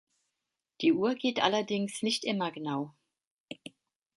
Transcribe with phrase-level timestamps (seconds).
[0.81, 2.95] Die Uhr geht allerdings nicht immer genau.